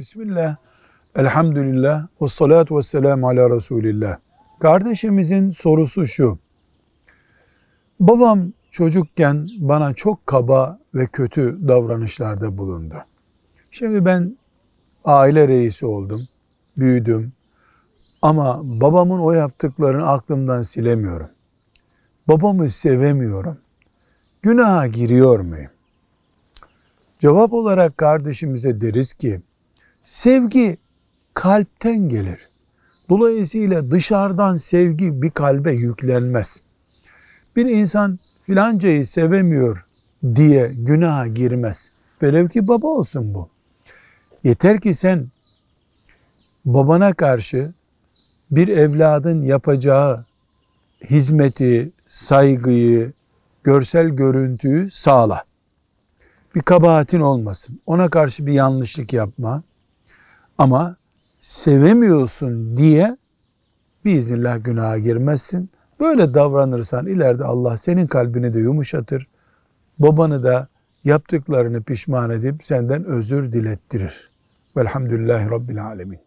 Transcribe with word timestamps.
Bismillah, 0.00 0.56
elhamdülillah, 1.16 2.06
ve 2.22 2.26
salatu 2.26 2.76
ve 2.76 2.82
selamu 2.82 3.28
ala 3.28 3.50
Resulillah. 3.50 4.16
Kardeşimizin 4.60 5.50
sorusu 5.50 6.06
şu. 6.06 6.38
Babam 8.00 8.52
çocukken 8.70 9.46
bana 9.58 9.94
çok 9.94 10.26
kaba 10.26 10.78
ve 10.94 11.06
kötü 11.06 11.58
davranışlarda 11.68 12.58
bulundu. 12.58 12.94
Şimdi 13.70 14.04
ben 14.04 14.36
aile 15.04 15.48
reisi 15.48 15.86
oldum, 15.86 16.20
büyüdüm. 16.76 17.32
Ama 18.22 18.60
babamın 18.62 19.20
o 19.20 19.32
yaptıklarını 19.32 20.08
aklımdan 20.08 20.62
silemiyorum. 20.62 21.30
Babamı 22.28 22.68
sevemiyorum. 22.68 23.58
Günaha 24.42 24.92
giriyor 24.92 25.40
muyum? 25.40 25.70
Cevap 27.18 27.52
olarak 27.52 27.98
kardeşimize 27.98 28.80
deriz 28.80 29.12
ki, 29.12 29.40
sevgi 30.04 30.78
kalpten 31.34 32.08
gelir. 32.08 32.48
Dolayısıyla 33.08 33.90
dışarıdan 33.90 34.56
sevgi 34.56 35.22
bir 35.22 35.30
kalbe 35.30 35.72
yüklenmez. 35.72 36.62
Bir 37.56 37.66
insan 37.66 38.18
filancayı 38.46 39.06
sevemiyor 39.06 39.84
diye 40.34 40.72
günaha 40.74 41.34
girmez. 41.34 41.90
Velev 42.22 42.48
ki 42.48 42.68
baba 42.68 42.86
olsun 42.86 43.34
bu. 43.34 43.48
Yeter 44.44 44.80
ki 44.80 44.94
sen 44.94 45.28
babana 46.64 47.14
karşı 47.14 47.72
bir 48.50 48.68
evladın 48.68 49.42
yapacağı 49.42 50.24
hizmeti, 51.10 51.90
saygıyı, 52.06 53.12
görsel 53.64 54.08
görüntüyü 54.08 54.90
sağla. 54.90 55.44
Bir 56.54 56.60
kabahatin 56.60 57.20
olmasın. 57.20 57.80
Ona 57.86 58.10
karşı 58.10 58.46
bir 58.46 58.52
yanlışlık 58.52 59.12
yapma. 59.12 59.62
Ama 60.60 60.96
sevemiyorsun 61.38 62.76
diye 62.76 63.16
biiznillah 64.04 64.64
günaha 64.64 64.98
girmezsin. 64.98 65.70
Böyle 66.00 66.34
davranırsan 66.34 67.06
ileride 67.06 67.44
Allah 67.44 67.76
senin 67.76 68.06
kalbini 68.06 68.54
de 68.54 68.58
yumuşatır. 68.58 69.28
Babanı 69.98 70.44
da 70.44 70.68
yaptıklarını 71.04 71.82
pişman 71.82 72.30
edip 72.30 72.64
senden 72.64 73.04
özür 73.04 73.52
dilettirir. 73.52 74.30
Velhamdülillahi 74.76 75.50
Rabbil 75.50 75.84
Alemin. 75.86 76.20